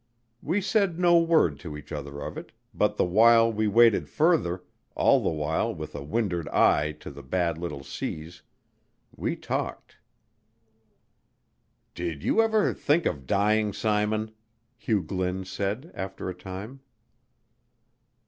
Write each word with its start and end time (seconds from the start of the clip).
We 0.41 0.61
said 0.61 0.97
no 0.97 1.19
word 1.19 1.59
to 1.59 1.77
each 1.77 1.91
other 1.91 2.21
of 2.21 2.35
it, 2.35 2.53
but 2.73 2.97
the 2.97 3.05
while 3.05 3.53
we 3.53 3.67
waited 3.67 4.09
further, 4.09 4.63
all 4.95 5.19
the 5.21 5.29
while 5.29 5.75
with 5.75 5.93
a 5.93 6.01
wind'ard 6.01 6.47
eye 6.49 6.93
to 7.01 7.11
the 7.11 7.21
bad 7.21 7.59
little 7.59 7.83
seas, 7.83 8.41
we 9.15 9.35
talked. 9.35 9.97
"Did 11.93 12.23
you 12.23 12.41
ever 12.41 12.73
think 12.73 13.05
of 13.05 13.27
dying, 13.27 13.73
Simon?" 13.73 14.31
Hugh 14.75 15.03
Glynn 15.03 15.45
said 15.45 15.91
after 15.93 16.29
a 16.29 16.33
time. 16.33 16.79